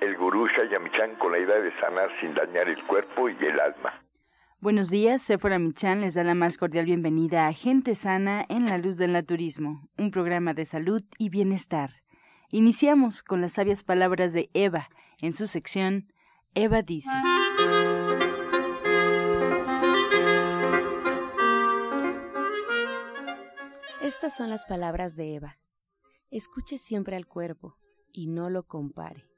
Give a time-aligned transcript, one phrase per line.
[0.00, 4.02] el gurú Shayamichan con la idea de sanar sin dañar el cuerpo y el alma.
[4.60, 8.78] Buenos días, Sephora Michan les da la más cordial bienvenida a Gente Sana en la
[8.78, 11.90] Luz del Naturismo, un programa de salud y bienestar.
[12.50, 14.88] Iniciamos con las sabias palabras de Eva
[15.20, 16.12] en su sección
[16.54, 17.10] Eva dice.
[24.02, 25.58] Estas son las palabras de Eva.
[26.30, 27.76] Escuche siempre al cuerpo
[28.12, 29.28] y no lo compare.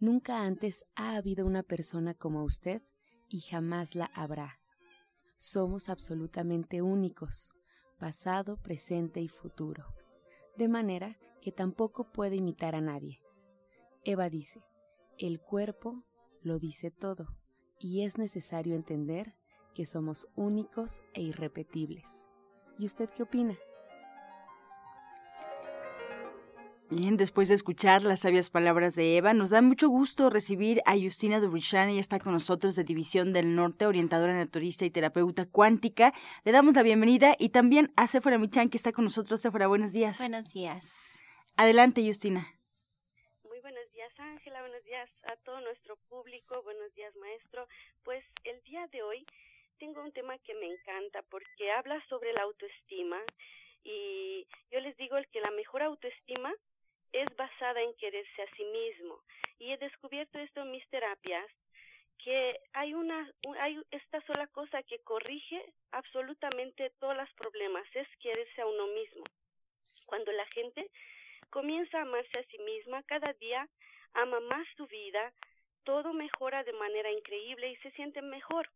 [0.00, 2.82] Nunca antes ha habido una persona como usted
[3.28, 4.60] y jamás la habrá.
[5.36, 7.54] Somos absolutamente únicos,
[7.98, 9.94] pasado, presente y futuro,
[10.56, 13.20] de manera que tampoco puede imitar a nadie.
[14.04, 14.62] Eva dice,
[15.18, 16.04] el cuerpo
[16.42, 17.28] lo dice todo
[17.78, 19.34] y es necesario entender
[19.74, 22.26] que somos únicos e irrepetibles.
[22.78, 23.56] ¿Y usted qué opina?
[26.96, 30.92] Bien, después de escuchar las sabias palabras de Eva, nos da mucho gusto recibir a
[30.96, 31.88] Justina Dubrichan.
[31.88, 36.12] Ella está con nosotros de División del Norte, orientadora naturista y terapeuta cuántica.
[36.44, 39.40] Le damos la bienvenida y también a Sephora Michan, que está con nosotros.
[39.40, 40.18] Sephora, buenos días.
[40.18, 41.18] Buenos días.
[41.56, 42.46] Adelante, Justina.
[43.42, 44.60] Muy buenos días, Ángela.
[44.60, 46.62] Buenos días a todo nuestro público.
[46.62, 47.66] Buenos días, maestro.
[48.04, 49.26] Pues el día de hoy
[49.80, 53.18] tengo un tema que me encanta porque habla sobre la autoestima
[53.82, 56.54] y yo les digo el que la mejor autoestima
[57.14, 59.22] es basada en quererse a sí mismo.
[59.58, 61.46] Y he descubierto esto en mis terapias,
[62.18, 63.30] que hay una,
[63.60, 69.24] hay esta sola cosa que corrige absolutamente todos los problemas, es quererse a uno mismo.
[70.06, 70.90] Cuando la gente
[71.50, 73.68] comienza a amarse a sí misma, cada día
[74.14, 75.32] ama más su vida,
[75.84, 78.68] todo mejora de manera increíble y se sienten mejor.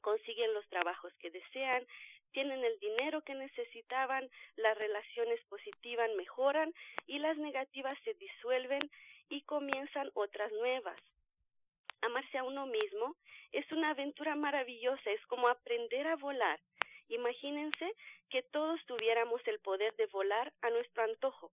[0.00, 1.86] Consiguen los trabajos que desean,
[2.32, 6.72] tienen el dinero que necesitaban, las relaciones positivas mejoran
[7.06, 8.90] y las negativas se disuelven
[9.28, 10.98] y comienzan otras nuevas.
[12.02, 13.16] Amarse a uno mismo
[13.52, 16.60] es una aventura maravillosa, es como aprender a volar.
[17.08, 17.92] Imagínense
[18.30, 21.52] que todos tuviéramos el poder de volar a nuestro antojo.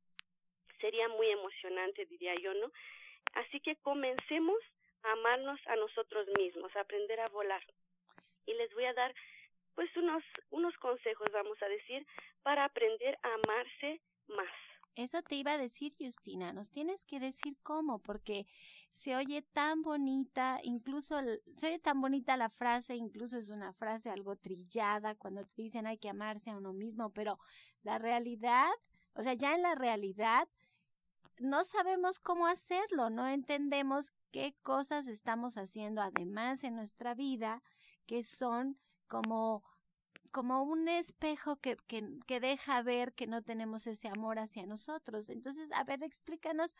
[0.79, 2.71] Sería muy emocionante, diría yo, ¿no?
[3.33, 4.57] Así que comencemos
[5.03, 7.63] a amarnos a nosotros mismos, a aprender a volar.
[8.45, 9.13] Y les voy a dar
[9.79, 12.05] pues unos, unos consejos, vamos a decir,
[12.43, 14.51] para aprender a amarse más.
[14.95, 18.45] Eso te iba a decir, Justina, nos tienes que decir cómo, porque
[18.91, 21.21] se oye tan bonita, incluso
[21.55, 25.87] se oye tan bonita la frase, incluso es una frase algo trillada cuando te dicen
[25.87, 27.39] hay que amarse a uno mismo, pero
[27.81, 28.67] la realidad,
[29.13, 30.49] o sea, ya en la realidad
[31.37, 37.63] no sabemos cómo hacerlo, no entendemos qué cosas estamos haciendo además en nuestra vida
[38.05, 38.77] que son
[39.09, 39.63] como
[40.31, 45.29] como un espejo que, que, que, deja ver que no tenemos ese amor hacia nosotros.
[45.29, 46.75] Entonces, a ver, explícanos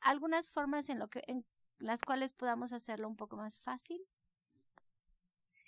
[0.00, 1.44] algunas formas en, lo que, en
[1.78, 4.02] las cuales podamos hacerlo un poco más fácil.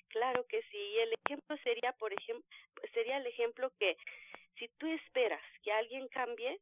[0.09, 0.99] Claro que sí.
[0.99, 2.49] El ejemplo sería, por ejemplo,
[2.93, 3.97] sería el ejemplo que
[4.59, 6.61] si tú esperas que alguien cambie,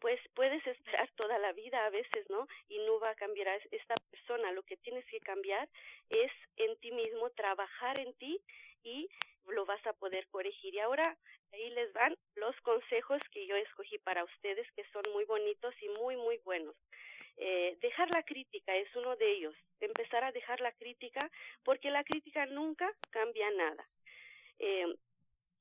[0.00, 2.46] pues puedes esperar toda la vida a veces, ¿no?
[2.68, 4.52] Y no va a cambiar a esta persona.
[4.52, 5.68] Lo que tienes que cambiar
[6.10, 8.40] es en ti mismo, trabajar en ti
[8.82, 9.08] y
[9.48, 10.74] lo vas a poder corregir.
[10.74, 11.16] Y ahora
[11.52, 15.88] ahí les van los consejos que yo escogí para ustedes, que son muy bonitos y
[15.90, 16.74] muy, muy buenos.
[17.36, 19.54] Eh, dejar la crítica es uno de ellos.
[19.80, 21.30] Empezar a dejar la crítica
[21.64, 23.88] porque la crítica nunca cambia nada.
[24.58, 24.94] Eh,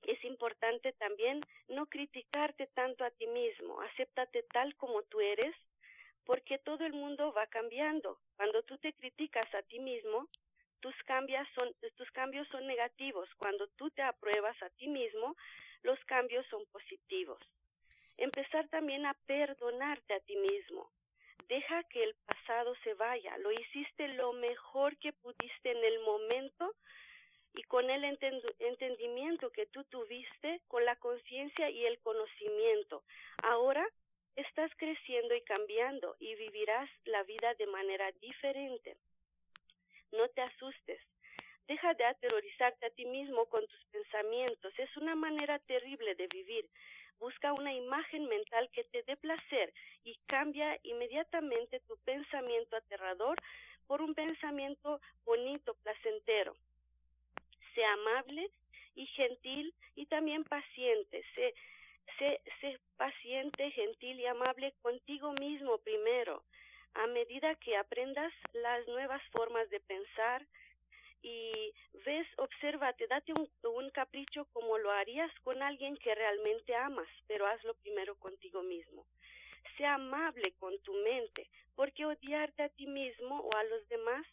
[0.04, 5.56] es importante también no criticarte tanto a ti mismo, acéptate tal como tú eres,
[6.26, 8.20] porque todo el mundo va cambiando.
[8.36, 10.28] Cuando tú te criticas a ti mismo,
[10.82, 13.30] tus cambios son tus cambios son negativos.
[13.38, 15.36] Cuando tú te apruebas a ti mismo,
[15.84, 17.40] los cambios son positivos.
[18.18, 20.92] Empezar también a perdonarte a ti mismo.
[21.48, 23.38] Deja que el pasado se vaya.
[23.40, 26.74] Lo hiciste lo mejor que pudiste en el momento
[27.54, 28.04] y con el
[28.60, 33.04] entendimiento que tú tuviste, con la conciencia y el conocimiento.
[33.44, 33.86] Ahora
[34.36, 38.96] estás creciendo y cambiando y vivirás la vida de manera diferente.
[40.12, 41.02] No te asustes.
[41.68, 44.74] Deja de aterrorizarte a ti mismo con tus pensamientos.
[44.78, 46.70] Es una manera terrible de vivir.
[47.20, 49.74] Busca una imagen mental que te dé placer
[50.04, 53.38] y cambia inmediatamente tu pensamiento aterrador
[53.88, 56.56] por un pensamiento bonito, placentero.
[57.76, 58.50] Sé amable
[58.96, 61.24] y gentil y también paciente.
[61.36, 61.54] Sé,
[62.18, 66.44] sé, sé paciente, gentil y amable contigo mismo primero.
[66.94, 70.46] A medida que aprendas las nuevas formas de pensar,
[71.24, 71.74] y
[72.06, 77.46] ves, obsérvate, date un, un capricho como lo harías con alguien que realmente amas, pero
[77.46, 79.06] hazlo primero contigo mismo.
[79.78, 84.26] Sea amable con tu mente, porque odiarte a ti mismo o a los demás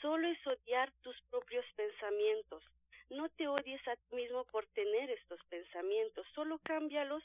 [0.00, 2.62] solo es odiar tus propios pensamientos.
[3.08, 7.22] No te odies a ti mismo por tener estos pensamientos, solo cámbialos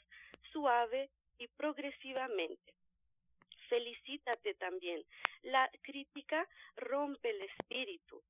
[0.52, 2.72] suave y progresivamente.
[3.72, 5.02] Felicítate también.
[5.42, 6.46] La crítica
[6.76, 8.22] rompe el espíritu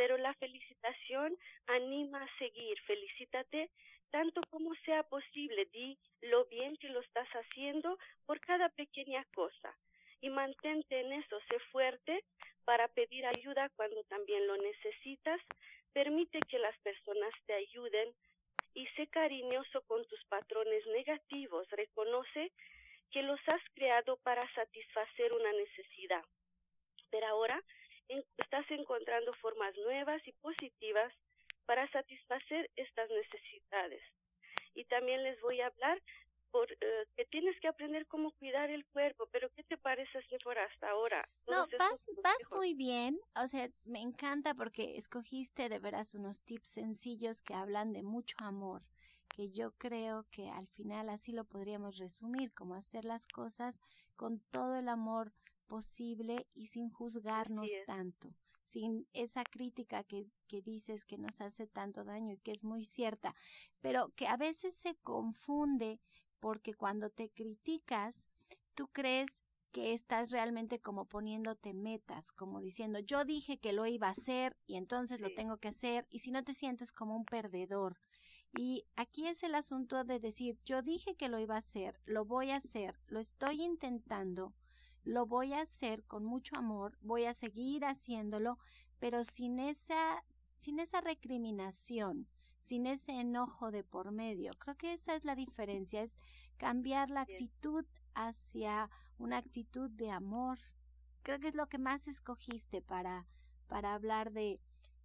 [0.00, 2.80] pero la felicitación anima a seguir.
[2.86, 3.70] Felicítate
[4.10, 5.66] tanto como sea posible.
[5.66, 9.76] Di lo bien que lo estás haciendo por cada pequeña cosa
[10.22, 11.38] y mantente en eso.
[11.48, 12.24] Sé fuerte
[12.64, 15.40] para pedir ayuda cuando también lo necesitas.
[15.92, 18.08] Permite que las personas te ayuden
[18.72, 21.68] y sé cariñoso con tus patrones negativos.
[21.70, 22.52] Reconoce
[23.10, 26.24] que los has creado para satisfacer una necesidad.
[27.10, 27.62] Pero ahora
[28.38, 31.12] estás encontrando formas nuevas y positivas
[31.66, 34.02] para satisfacer estas necesidades.
[34.74, 36.00] Y también les voy a hablar
[36.50, 40.58] por, eh, que tienes que aprender cómo cuidar el cuerpo, pero ¿qué te parece, por
[40.58, 41.28] hasta ahora?
[41.46, 46.70] No, vas, vas muy bien, o sea, me encanta porque escogiste de veras unos tips
[46.70, 48.82] sencillos que hablan de mucho amor,
[49.34, 53.80] que yo creo que al final así lo podríamos resumir, como hacer las cosas
[54.16, 55.32] con todo el amor
[55.66, 58.34] posible y sin juzgarnos tanto,
[58.64, 62.84] sin esa crítica que, que dices que nos hace tanto daño y que es muy
[62.84, 63.34] cierta,
[63.80, 66.00] pero que a veces se confunde
[66.40, 68.26] porque cuando te criticas,
[68.74, 69.40] tú crees
[69.72, 74.56] que estás realmente como poniéndote metas, como diciendo, yo dije que lo iba a hacer
[74.66, 77.96] y entonces lo tengo que hacer, y si no te sientes como un perdedor.
[78.56, 82.24] Y aquí es el asunto de decir, yo dije que lo iba a hacer, lo
[82.24, 84.54] voy a hacer, lo estoy intentando,
[85.04, 88.58] lo voy a hacer con mucho amor, voy a seguir haciéndolo,
[88.98, 90.24] pero sin esa,
[90.56, 92.26] sin esa recriminación,
[92.60, 94.52] sin ese enojo de por medio.
[94.58, 96.16] Creo que esa es la diferencia, es
[96.56, 100.58] cambiar la actitud hacia una actitud de amor.
[101.22, 103.26] Creo que es lo que más escogiste para,
[103.68, 104.60] para hablar de,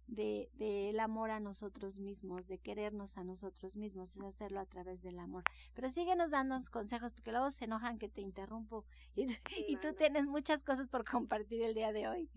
[0.06, 4.66] de, de el amor a nosotros mismos, de querernos a nosotros mismos, es hacerlo a
[4.66, 5.42] través del amor.
[5.74, 8.84] Pero síguenos dándonos consejos, porque luego se enojan que te interrumpo
[9.16, 9.26] y,
[9.68, 12.30] y tú tienes muchas cosas por compartir el día de hoy.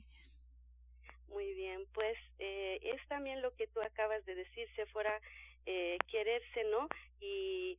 [1.30, 5.20] Muy bien, pues eh, es también lo que tú acabas de decir, se fuera
[5.66, 6.88] eh, quererse, ¿no?
[7.20, 7.78] Y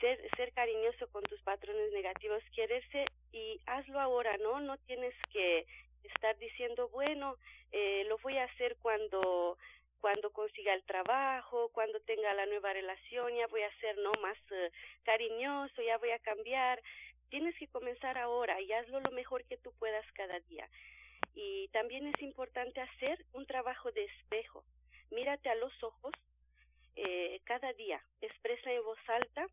[0.00, 4.60] ser, ser cariñoso con tus patrones negativos, quererse y hazlo ahora, ¿no?
[4.60, 5.66] No tienes que
[6.08, 7.36] estar diciendo, bueno,
[7.72, 9.56] eh, lo voy a hacer cuando
[10.00, 14.36] cuando consiga el trabajo, cuando tenga la nueva relación, ya voy a ser no más
[14.50, 14.70] eh,
[15.02, 16.82] cariñoso, ya voy a cambiar.
[17.30, 20.68] Tienes que comenzar ahora y hazlo lo mejor que tú puedas cada día.
[21.34, 24.62] Y también es importante hacer un trabajo de espejo.
[25.10, 26.12] Mírate a los ojos
[26.96, 29.46] eh, cada día, expresa en voz alta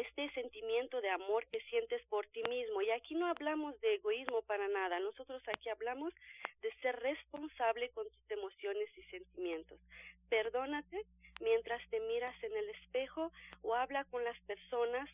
[0.00, 2.82] este sentimiento de amor que sientes por ti mismo.
[2.82, 6.12] Y aquí no hablamos de egoísmo para nada, nosotros aquí hablamos
[6.62, 9.78] de ser responsable con tus emociones y sentimientos.
[10.28, 11.04] Perdónate
[11.40, 13.32] mientras te miras en el espejo
[13.62, 15.08] o habla con las personas,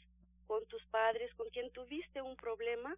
[0.46, 2.96] con tus padres, con quien tuviste un problema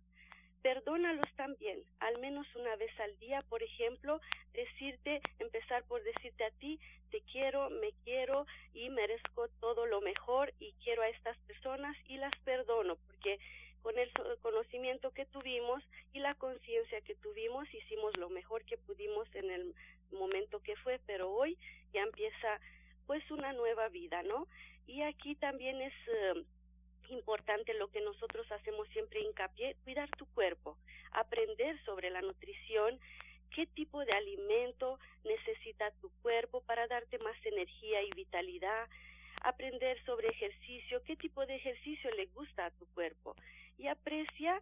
[0.67, 4.21] perdónalos también, al menos una vez al día, por ejemplo,
[4.53, 6.81] decirte, empezar por decirte a ti,
[7.13, 12.17] te quiero, me quiero y merezco todo lo mejor y quiero a estas personas y
[12.17, 13.39] las perdono, porque
[13.83, 14.11] con el
[14.43, 19.73] conocimiento que tuvimos y la conciencia que tuvimos hicimos lo mejor que pudimos en el
[20.11, 21.57] momento que fue, pero hoy
[21.93, 22.59] ya empieza
[23.07, 24.49] pues una nueva vida, ¿no?
[24.89, 26.45] Y aquí también es eh,
[27.11, 30.77] importante lo que nosotros hacemos siempre hincapié, cuidar tu cuerpo,
[31.13, 32.99] aprender sobre la nutrición,
[33.55, 38.89] qué tipo de alimento necesita tu cuerpo para darte más energía y vitalidad,
[39.43, 43.37] aprender sobre ejercicio, qué tipo de ejercicio le gusta a tu cuerpo
[43.79, 44.61] y aprecia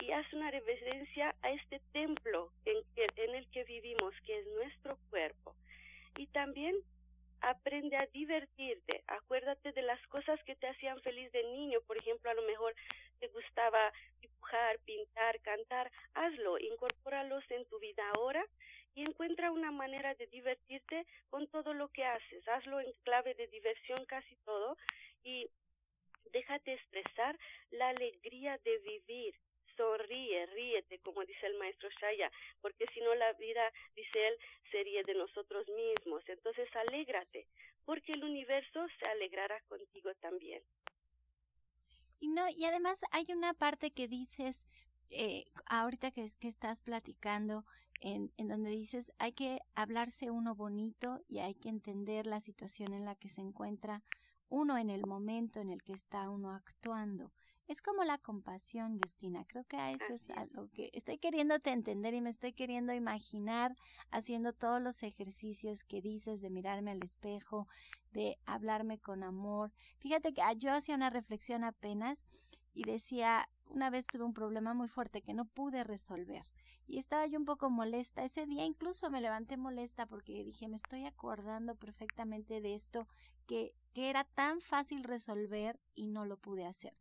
[0.00, 4.98] y haz una reverencia a este templo en, en el que vivimos, que es nuestro
[5.10, 5.54] cuerpo.
[6.18, 6.76] Y también
[7.40, 12.30] aprende a divertirte, acuérdate de las cosas que te hacían feliz de niño, por ejemplo,
[12.30, 12.74] a lo mejor
[13.20, 18.44] te gustaba dibujar, pintar, cantar, hazlo, incorpóralos en tu vida ahora
[18.94, 23.46] y encuentra una manera de divertirte con todo lo que haces, hazlo en clave de
[23.48, 24.76] diversión casi todo
[25.22, 25.48] y
[26.32, 27.38] déjate expresar
[27.70, 29.34] la alegría de vivir,
[29.76, 32.30] sonríe, ríete, como dice el maestro Shaya,
[32.60, 34.34] porque si no la vida, dice él,
[34.70, 36.22] sería de nosotros mismos.
[36.28, 37.46] Entonces alégrate,
[37.84, 40.62] porque el universo se alegrará contigo también.
[42.18, 44.64] Y no, y además hay una parte que dices,
[45.10, 47.64] eh, ahorita que, que estás platicando,
[48.00, 52.92] en, en donde dices hay que hablarse uno bonito y hay que entender la situación
[52.92, 54.02] en la que se encuentra
[54.48, 57.32] uno en el momento en el que está uno actuando.
[57.68, 59.44] Es como la compasión, Justina.
[59.48, 63.74] Creo que a eso es algo que estoy queriéndote entender y me estoy queriendo imaginar
[64.12, 67.66] haciendo todos los ejercicios que dices de mirarme al espejo,
[68.12, 69.72] de hablarme con amor.
[69.98, 72.24] Fíjate que ah, yo hacía una reflexión apenas
[72.72, 76.44] y decía, una vez tuve un problema muy fuerte que no pude resolver
[76.86, 78.24] y estaba yo un poco molesta.
[78.24, 83.08] Ese día incluso me levanté molesta porque dije, me estoy acordando perfectamente de esto
[83.46, 86.94] que, que era tan fácil resolver y no lo pude hacer.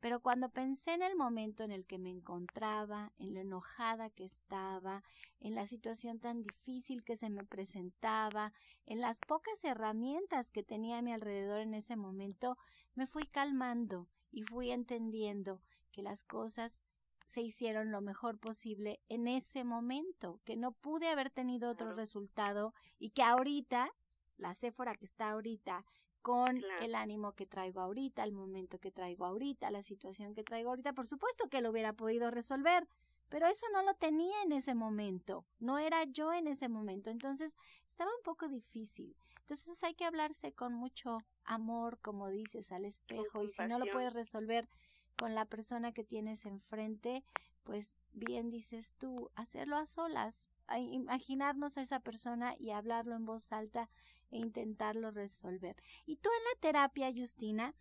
[0.00, 4.24] Pero cuando pensé en el momento en el que me encontraba, en lo enojada que
[4.24, 5.02] estaba,
[5.40, 8.52] en la situación tan difícil que se me presentaba,
[8.84, 12.56] en las pocas herramientas que tenía a mi alrededor en ese momento,
[12.94, 15.62] me fui calmando y fui entendiendo
[15.92, 16.82] que las cosas
[17.26, 22.72] se hicieron lo mejor posible en ese momento, que no pude haber tenido otro resultado
[22.98, 23.90] y que ahorita,
[24.36, 25.84] la Séfora que está ahorita,
[26.26, 30.70] con el ánimo que traigo ahorita, el momento que traigo ahorita, la situación que traigo
[30.70, 32.88] ahorita, por supuesto que lo hubiera podido resolver,
[33.28, 37.54] pero eso no lo tenía en ese momento, no era yo en ese momento, entonces
[37.86, 39.14] estaba un poco difícil.
[39.42, 43.86] Entonces hay que hablarse con mucho amor, como dices, al espejo, y si no lo
[43.92, 44.68] puedes resolver,
[45.16, 47.22] con la persona que tienes enfrente,
[47.62, 53.52] pues bien dices tú, hacerlo a solas, imaginarnos a esa persona y hablarlo en voz
[53.52, 53.88] alta
[54.30, 55.76] e intentarlo resolver.
[56.06, 57.74] Y tú en la terapia, Justina,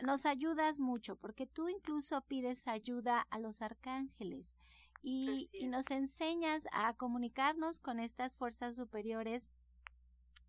[0.00, 4.56] nos ayudas mucho porque tú incluso pides ayuda a los arcángeles
[5.02, 9.50] y, y nos enseñas a comunicarnos con estas fuerzas superiores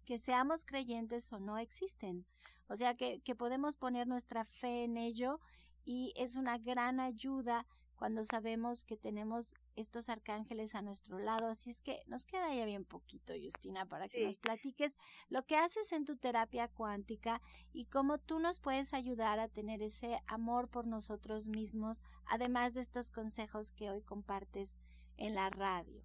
[0.05, 2.25] que seamos creyentes o no existen.
[2.67, 5.39] O sea, que, que podemos poner nuestra fe en ello
[5.85, 11.47] y es una gran ayuda cuando sabemos que tenemos estos arcángeles a nuestro lado.
[11.47, 14.97] Así es que nos queda ya bien poquito, Justina, para que nos platiques
[15.29, 17.41] lo que haces en tu terapia cuántica
[17.73, 22.81] y cómo tú nos puedes ayudar a tener ese amor por nosotros mismos, además de
[22.81, 24.77] estos consejos que hoy compartes
[25.17, 26.01] en la radio.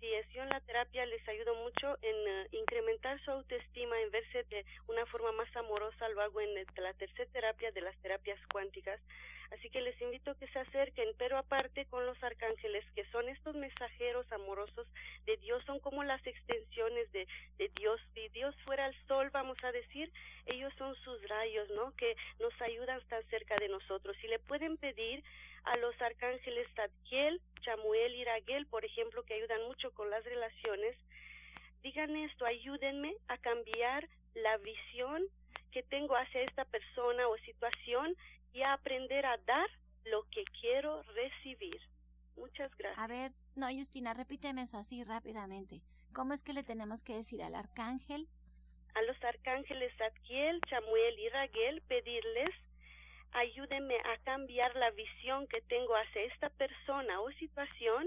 [0.00, 4.44] Es, yo en la terapia les ayudo mucho en eh, incrementar su autoestima, en verse
[4.50, 9.00] de una forma más amorosa, lo hago en la tercera terapia de las terapias cuánticas.
[9.50, 13.28] Así que les invito a que se acerquen, pero aparte con los arcángeles, que son
[13.28, 14.86] estos mensajeros amorosos
[15.26, 17.26] de Dios, son como las extensiones de,
[17.58, 18.00] de Dios.
[18.14, 20.10] Si Dios fuera el sol, vamos a decir,
[20.46, 21.94] ellos son sus rayos, ¿no?
[21.96, 24.16] Que nos ayudan tan cerca de nosotros.
[24.22, 25.22] Y le pueden pedir
[25.64, 30.96] a los arcángeles Zadkiel, Chamuel y Raguel, por ejemplo, que ayudan mucho con las relaciones,
[31.82, 35.22] digan esto, ayúdenme a cambiar la visión
[35.74, 38.16] que tengo hacia esta persona o situación
[38.52, 39.68] y a aprender a dar
[40.04, 41.80] lo que quiero recibir.
[42.36, 42.98] Muchas gracias.
[42.98, 45.82] A ver, no, Justina, repíteme eso así rápidamente.
[46.12, 48.28] ¿Cómo es que le tenemos que decir al arcángel?
[48.94, 52.54] A los arcángeles Zadkiel, Chamuel y Raguel pedirles
[53.34, 58.06] ayúdenme a cambiar la visión que tengo hacia esta persona o situación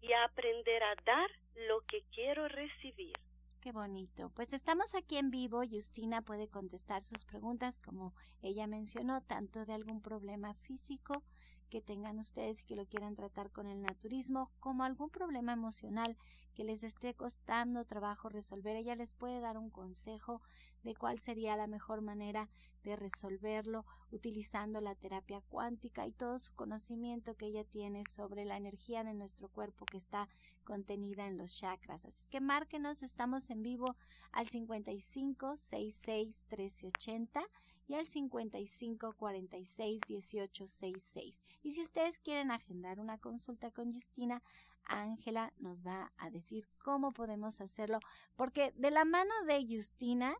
[0.00, 1.30] y a aprender a dar
[1.66, 3.14] lo que quiero recibir.
[3.60, 4.30] Qué bonito.
[4.36, 5.62] Pues estamos aquí en vivo.
[5.68, 11.24] Justina puede contestar sus preguntas, como ella mencionó, tanto de algún problema físico
[11.68, 16.16] que tengan ustedes y que lo quieran tratar con el naturismo, como algún problema emocional
[16.54, 18.76] que les esté costando trabajo resolver.
[18.76, 20.40] Ella les puede dar un consejo
[20.82, 22.48] de cuál sería la mejor manera
[22.84, 28.56] de resolverlo utilizando la terapia cuántica y todo su conocimiento que ella tiene sobre la
[28.56, 30.28] energía de nuestro cuerpo que está
[30.64, 32.04] contenida en los chakras.
[32.04, 33.96] Así que márquenos, estamos en vivo
[34.32, 37.42] al 55 66 1380
[37.88, 41.40] y al 55 46 18 66.
[41.62, 44.42] Y si ustedes quieren agendar una consulta con Justina,
[44.88, 48.00] Ángela nos va a decir cómo podemos hacerlo,
[48.36, 50.36] porque de la mano de Justina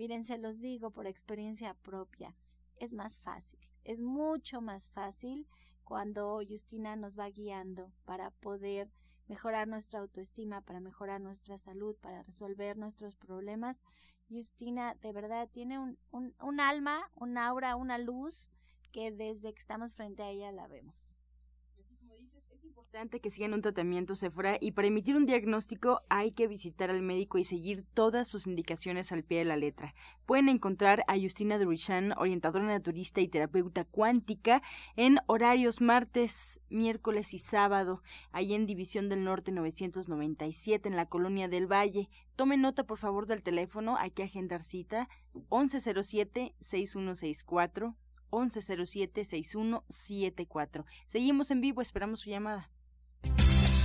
[0.00, 2.34] Miren, se los digo por experiencia propia,
[2.76, 5.46] es más fácil, es mucho más fácil
[5.84, 8.90] cuando Justina nos va guiando para poder
[9.28, 13.82] mejorar nuestra autoestima, para mejorar nuestra salud, para resolver nuestros problemas.
[14.30, 18.50] Justina de verdad tiene un, un, un alma, un aura, una luz
[18.92, 21.19] que desde que estamos frente a ella la vemos.
[22.90, 27.02] Importante que sigan un tratamiento Sephora y para emitir un diagnóstico hay que visitar al
[27.02, 29.94] médico y seguir todas sus indicaciones al pie de la letra.
[30.26, 34.60] Pueden encontrar a Justina Durishan, orientadora naturista y terapeuta cuántica,
[34.96, 41.46] en horarios martes, miércoles y sábado, ahí en División del Norte 997 en la Colonia
[41.46, 42.10] del Valle.
[42.34, 47.94] Tome nota por favor del teléfono, hay que agendar cita 1107 6164
[48.32, 50.84] 1107-6174.
[51.08, 52.70] Seguimos en vivo, esperamos su llamada.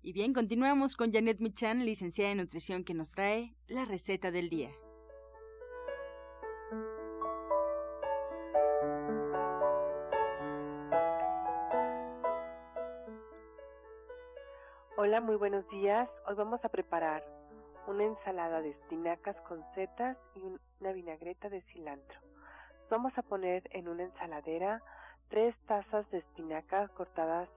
[0.00, 4.48] Y bien, continuamos con Janet Michan, licenciada en nutrición, que nos trae la receta del
[4.48, 4.70] día.
[14.96, 16.08] Hola, muy buenos días.
[16.28, 17.24] Hoy vamos a preparar
[17.88, 20.40] una ensalada de espinacas con setas y
[20.80, 22.20] una vinagreta de cilantro.
[22.88, 24.80] Vamos a poner en una ensaladera
[25.28, 27.48] tres tazas de espinaca cortadas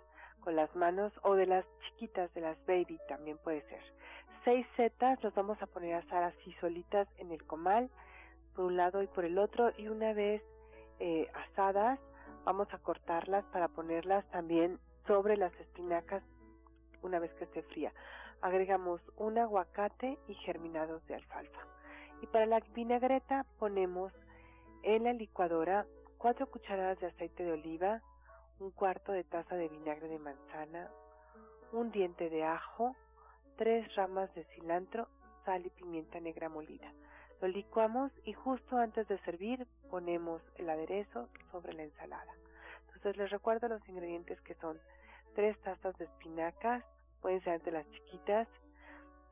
[0.42, 3.82] con las manos o de las chiquitas, de las baby también puede ser.
[4.44, 7.90] Seis setas las vamos a poner a asar así solitas en el comal,
[8.56, 10.42] por un lado y por el otro, y una vez
[11.00, 12.00] eh, asadas
[12.44, 16.24] vamos a cortarlas para ponerlas también sobre las espinacas
[17.02, 17.94] una vez que esté fría.
[18.42, 21.62] Agregamos un aguacate y germinados de alfalfa.
[22.22, 24.12] Y para la vinagreta ponemos
[24.84, 25.86] en la licuadora
[26.18, 28.02] cuatro cucharadas de aceite de oliva,
[28.62, 30.92] un cuarto de taza de vinagre de manzana,
[31.72, 32.96] un diente de ajo,
[33.58, 35.08] tres ramas de cilantro,
[35.46, 36.94] sal y pimienta negra molida.
[37.42, 42.34] Lo licuamos y justo antes de servir ponemos el aderezo sobre la ensalada.
[42.86, 44.80] Entonces les recuerdo los ingredientes que son
[45.34, 46.84] tres tazas de espinacas,
[47.20, 48.48] pueden ser de las chiquitas,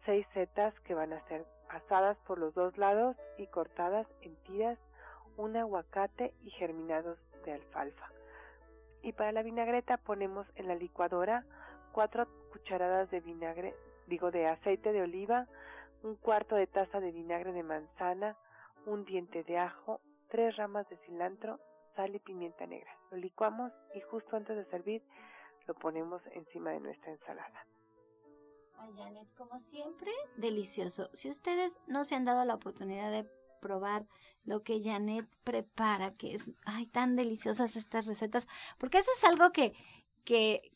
[0.05, 4.79] seis setas que van a ser asadas por los dos lados y cortadas en tiras,
[5.37, 8.18] un aguacate y germinados de alfalfa.
[9.01, 11.45] Y para la vinagreta ponemos en la licuadora
[11.91, 13.75] cuatro cucharadas de vinagre,
[14.07, 15.47] digo de aceite de oliva,
[16.03, 18.37] un cuarto de taza de vinagre de manzana,
[18.85, 21.59] un diente de ajo, tres ramas de cilantro,
[21.95, 22.91] sal y pimienta negra.
[23.11, 25.03] Lo licuamos y justo antes de servir
[25.67, 27.65] lo ponemos encima de nuestra ensalada.
[28.77, 31.09] Ay, Janet, como siempre, delicioso.
[31.13, 33.29] Si ustedes no se han dado la oportunidad de
[33.59, 34.07] probar
[34.43, 39.51] lo que Janet prepara, que es, ay, tan deliciosas estas recetas, porque eso es algo
[39.51, 39.73] que,
[40.23, 40.71] que,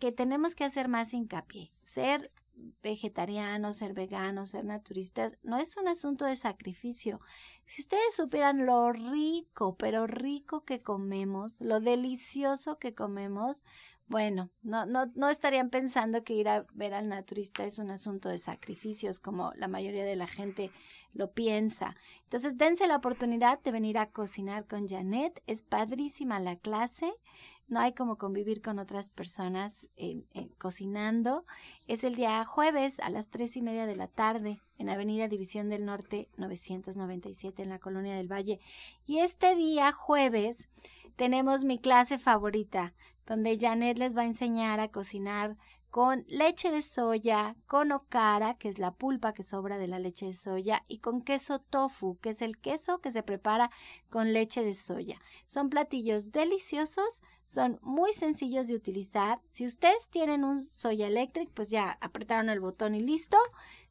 [0.00, 1.72] que, tenemos que hacer más hincapié.
[1.84, 2.32] Ser
[2.82, 7.20] vegetarianos, ser veganos, ser naturistas, no es un asunto de sacrificio.
[7.66, 13.62] Si ustedes supieran lo rico, pero rico que comemos, lo delicioso que comemos,
[14.08, 18.28] bueno, no, no, no estarían pensando que ir a ver al naturista es un asunto
[18.28, 20.70] de sacrificios, como la mayoría de la gente
[21.12, 21.96] lo piensa.
[22.24, 25.42] Entonces, dense la oportunidad de venir a cocinar con Janet.
[25.46, 27.12] Es padrísima la clase.
[27.66, 29.86] No hay como convivir con otras personas
[30.56, 31.44] cocinando.
[31.86, 35.68] Es el día jueves a las tres y media de la tarde en Avenida División
[35.68, 38.58] del Norte 997 en la Colonia del Valle.
[39.04, 40.66] Y este día jueves
[41.16, 42.94] tenemos mi clase favorita,
[43.28, 45.58] donde Janet les va a enseñar a cocinar
[45.90, 50.26] con leche de soya, con okara, que es la pulpa que sobra de la leche
[50.26, 53.70] de soya, y con queso tofu, que es el queso que se prepara
[54.10, 55.20] con leche de soya.
[55.46, 59.40] Son platillos deliciosos, son muy sencillos de utilizar.
[59.50, 63.38] Si ustedes tienen un Soya Electric, pues ya apretaron el botón y listo.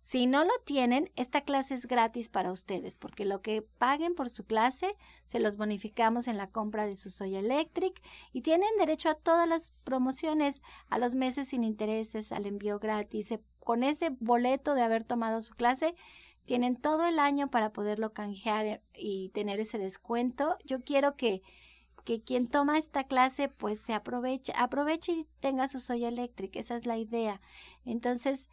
[0.08, 4.30] Si no lo tienen, esta clase es gratis para ustedes, porque lo que paguen por
[4.30, 9.10] su clase se los bonificamos en la compra de su Soya Electric y tienen derecho
[9.10, 13.34] a todas las promociones, a los meses sin intereses, al envío gratis.
[13.60, 15.94] Con ese boleto de haber tomado su clase,
[16.46, 20.56] tienen todo el año para poderlo canjear y tener ese descuento.
[20.64, 21.42] Yo quiero que
[22.06, 26.78] que quien toma esta clase pues se aproveche, aproveche y tenga su Soya Electric, esa
[26.78, 27.42] es la idea.
[27.84, 28.48] Entonces,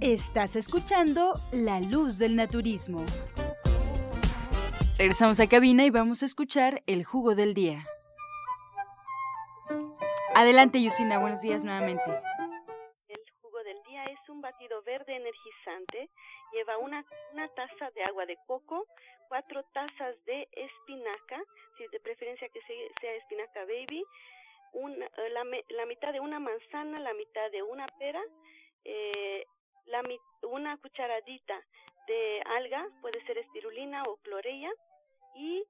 [0.00, 3.04] Estás escuchando La Luz del Naturismo.
[4.96, 7.84] Regresamos a cabina y vamos a escuchar el jugo del día.
[10.36, 12.08] Adelante, Yusina, buenos días nuevamente.
[13.08, 16.08] El jugo del día es un batido verde energizante.
[16.52, 18.86] Lleva una, una taza de agua de coco,
[19.26, 21.42] cuatro tazas de espinaca,
[21.76, 22.60] si de preferencia que
[23.00, 24.04] sea espinaca baby,
[24.74, 28.22] una, eh, la, la mitad de una manzana, la mitad de una pera,
[28.84, 29.44] eh,
[30.42, 31.60] una cucharadita
[32.06, 34.70] de alga, puede ser espirulina o clorella,
[35.36, 35.64] y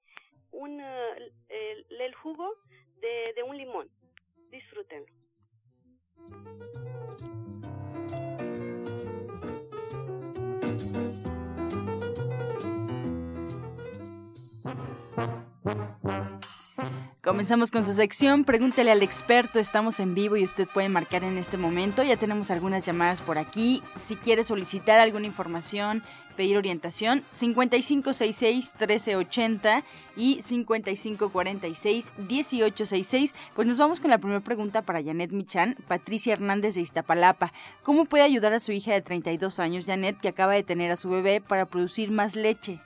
[0.52, 2.54] un, el, el, jugo
[3.00, 3.90] de, de un limón.
[4.50, 5.06] Disfrútenlo.
[17.28, 21.36] Comenzamos con su sección, pregúntele al experto, estamos en vivo y usted puede marcar en
[21.36, 26.02] este momento, ya tenemos algunas llamadas por aquí, si quiere solicitar alguna información,
[26.38, 29.82] pedir orientación, 5566-1380
[30.16, 36.80] y 5546-1866, pues nos vamos con la primera pregunta para Janet Michan, Patricia Hernández de
[36.80, 40.90] Iztapalapa, ¿cómo puede ayudar a su hija de 32 años, Janet, que acaba de tener
[40.90, 42.80] a su bebé para producir más leche?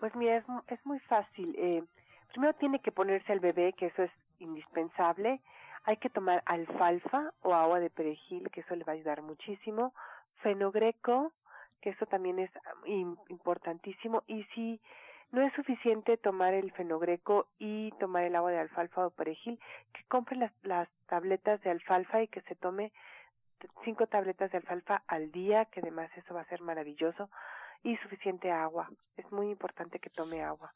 [0.00, 1.54] Pues mira, es, muy fácil.
[1.56, 1.84] Eh,
[2.28, 5.40] Primero tiene que ponerse al bebé, que eso es indispensable.
[5.84, 9.94] Hay que tomar alfalfa o agua de perejil, que eso le va a ayudar muchísimo.
[10.42, 11.32] Fenogreco,
[11.80, 12.50] que eso también es
[13.28, 14.22] importantísimo.
[14.26, 14.80] Y si
[15.30, 19.58] no es suficiente tomar el fenogreco y tomar el agua de alfalfa o perejil,
[19.92, 22.92] que compre las tabletas de alfalfa y que se tome
[23.84, 27.28] cinco tabletas de alfalfa al día, que además eso va a ser maravilloso,
[27.82, 28.90] y suficiente agua.
[29.16, 30.72] Es muy importante que tome agua.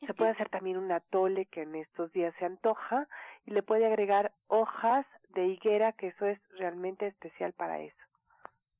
[0.00, 3.08] Se puede hacer también un atole que en estos días se antoja
[3.46, 7.96] y le puede agregar hojas de higuera, que eso es realmente especial para eso.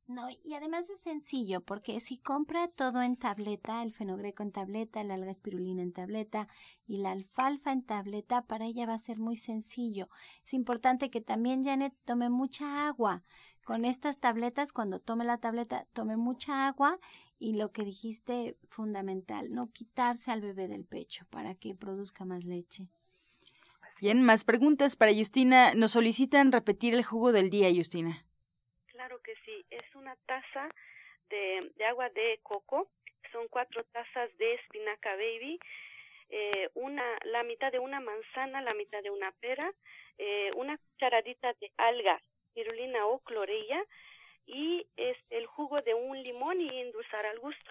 [0.07, 5.03] No, y además es sencillo, porque si compra todo en tableta, el fenogreco en tableta,
[5.03, 6.46] la alga espirulina en tableta
[6.87, 10.11] y la alfalfa en tableta, para ella va a ser muy sencillo.
[10.44, 13.22] Es importante que también Janet tome mucha agua.
[13.64, 16.98] Con estas tabletas, cuando tome la tableta, tome mucha agua
[17.38, 22.44] y lo que dijiste fundamental, no quitarse al bebé del pecho para que produzca más
[22.44, 22.88] leche.
[24.01, 25.75] Bien, más preguntas para Justina.
[25.75, 28.25] Nos solicitan repetir el jugo del día, Justina.
[28.88, 30.68] Claro que sí, es una taza
[31.31, 32.88] de, agua de coco,
[33.33, 35.59] son cuatro tazas de espinaca baby,
[36.31, 39.73] eh, una, la mitad de una manzana, la mitad de una pera,
[40.18, 42.20] eh, una cucharadita de alga,
[42.55, 43.83] pirulina o clorella,
[44.46, 47.70] y es el jugo de un limón y endulzar al gusto.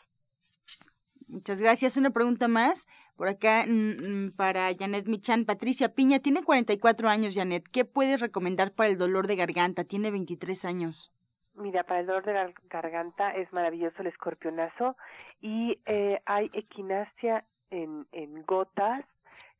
[1.27, 1.97] Muchas gracias.
[1.97, 5.45] Una pregunta más por acá mm, mm, para Janet Michan.
[5.45, 7.67] Patricia Piña tiene 44 años, Janet.
[7.71, 9.83] ¿Qué puedes recomendar para el dolor de garganta?
[9.83, 11.11] Tiene 23 años.
[11.55, 14.95] Mira, para el dolor de garganta es maravilloso el escorpionazo
[15.39, 19.05] y eh, hay equinacia en, en gotas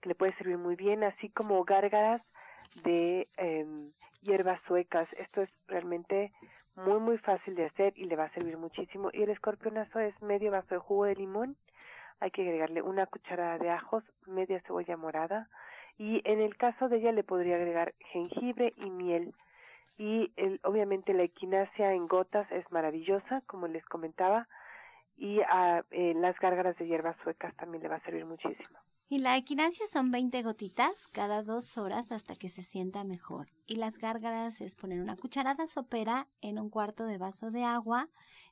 [0.02, 2.22] que le puede servir muy bien, así como gárgaras
[2.84, 5.08] de em, hierbas suecas.
[5.18, 6.32] Esto es realmente
[6.76, 9.10] muy muy fácil de hacer y le va a servir muchísimo.
[9.14, 11.56] Y el escorpionazo es medio vaso de jugo de limón.
[12.20, 15.50] Hay que agregarle una cucharada de ajos, media cebolla morada
[15.98, 19.34] y en el caso de ella le podría agregar jengibre y miel.
[19.98, 24.48] Y el, obviamente la equinacia en gotas es maravillosa, como les comentaba,
[25.18, 28.80] y a, eh, las gárgaras de hierbas suecas también le va a servir muchísimo.
[29.10, 33.50] Y la equinacia son 20 gotitas cada dos horas hasta que se sienta mejor.
[33.68, 38.10] Y las gárgaras es poner una cucharada sopera en un cuarto de vaso de agua,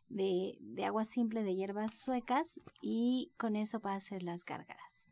[0.09, 5.10] de, de agua simple de hierbas suecas y con eso va a hacer las gárgaras.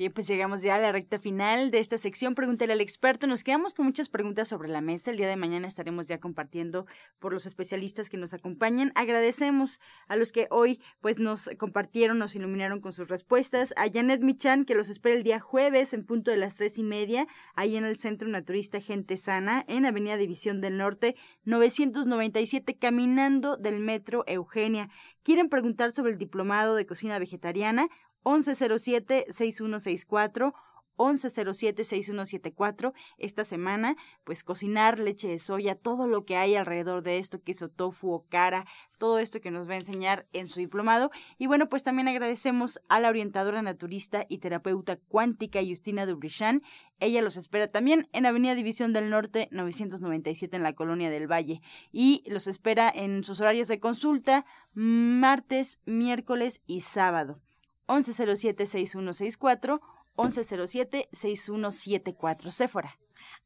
[0.00, 2.34] Bien, pues llegamos ya a la recta final de esta sección.
[2.34, 3.26] Pregúntale al experto.
[3.26, 5.10] Nos quedamos con muchas preguntas sobre la mesa.
[5.10, 6.86] El día de mañana estaremos ya compartiendo
[7.18, 8.92] por los especialistas que nos acompañan.
[8.94, 13.74] Agradecemos a los que hoy pues nos compartieron, nos iluminaron con sus respuestas.
[13.76, 16.82] A Janet Michan, que los espera el día jueves en punto de las tres y
[16.82, 23.58] media, ahí en el Centro Naturista Gente Sana, en Avenida División del Norte, 997, caminando
[23.58, 24.88] del Metro Eugenia.
[25.22, 27.90] ¿Quieren preguntar sobre el diplomado de cocina vegetariana?
[28.24, 30.52] 1107-6164.
[31.00, 37.42] 1107-6174 esta semana, pues cocinar leche de soya, todo lo que hay alrededor de esto,
[37.42, 38.66] queso tofu o cara,
[38.98, 41.10] todo esto que nos va a enseñar en su diplomado.
[41.38, 46.62] Y bueno, pues también agradecemos a la orientadora naturista y terapeuta cuántica Justina Dubrichan.
[46.98, 51.62] Ella los espera también en Avenida División del Norte 997 en la Colonia del Valle.
[51.92, 57.40] Y los espera en sus horarios de consulta martes, miércoles y sábado.
[57.90, 59.80] 1107-6164,
[60.16, 62.50] 1107-6174.
[62.50, 62.98] Séfora.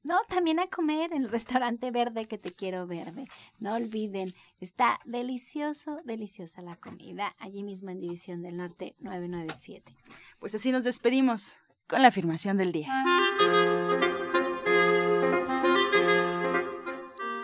[0.03, 3.27] No, también a comer en el restaurante verde que te quiero verde.
[3.59, 7.35] No olviden, está delicioso, deliciosa la comida.
[7.39, 9.97] Allí mismo en División del Norte 997.
[10.39, 11.57] Pues así nos despedimos
[11.89, 12.89] con la afirmación del día.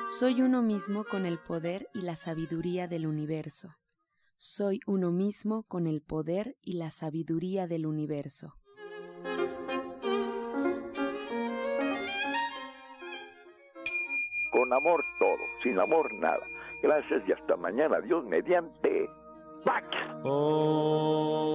[0.07, 3.77] Soy uno mismo con el poder y la sabiduría del universo.
[4.43, 8.55] Soy uno mismo con el poder y la sabiduría del universo.
[14.51, 16.41] Con amor todo, sin amor nada.
[16.83, 18.01] Gracias y hasta mañana.
[18.01, 19.11] Dios mediante.
[19.63, 19.87] ¡Pax!
[20.25, 21.51] Oh.